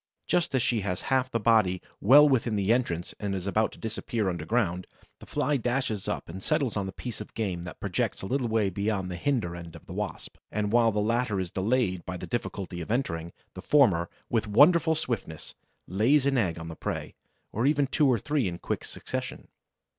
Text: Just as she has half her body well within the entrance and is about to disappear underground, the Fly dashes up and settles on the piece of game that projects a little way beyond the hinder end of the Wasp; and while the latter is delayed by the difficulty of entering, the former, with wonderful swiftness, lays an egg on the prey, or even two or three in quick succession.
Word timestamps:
Just 0.25 0.55
as 0.55 0.63
she 0.63 0.81
has 0.81 1.01
half 1.13 1.31
her 1.31 1.37
body 1.37 1.79
well 1.99 2.27
within 2.27 2.55
the 2.55 2.73
entrance 2.73 3.13
and 3.19 3.35
is 3.35 3.45
about 3.45 3.71
to 3.73 3.77
disappear 3.77 4.29
underground, 4.29 4.87
the 5.19 5.27
Fly 5.27 5.57
dashes 5.57 6.07
up 6.07 6.27
and 6.27 6.41
settles 6.41 6.75
on 6.75 6.87
the 6.87 6.91
piece 6.91 7.21
of 7.21 7.35
game 7.35 7.65
that 7.65 7.79
projects 7.79 8.23
a 8.23 8.25
little 8.25 8.47
way 8.47 8.71
beyond 8.71 9.11
the 9.11 9.15
hinder 9.15 9.55
end 9.55 9.75
of 9.75 9.85
the 9.85 9.93
Wasp; 9.93 10.37
and 10.51 10.71
while 10.71 10.91
the 10.91 10.97
latter 10.99 11.39
is 11.39 11.51
delayed 11.51 12.03
by 12.03 12.17
the 12.17 12.25
difficulty 12.25 12.81
of 12.81 12.89
entering, 12.89 13.31
the 13.53 13.61
former, 13.61 14.09
with 14.27 14.47
wonderful 14.47 14.95
swiftness, 14.95 15.53
lays 15.85 16.25
an 16.25 16.35
egg 16.35 16.57
on 16.57 16.67
the 16.67 16.75
prey, 16.75 17.13
or 17.51 17.67
even 17.67 17.85
two 17.85 18.07
or 18.07 18.17
three 18.17 18.47
in 18.47 18.57
quick 18.57 18.83
succession. 18.83 19.49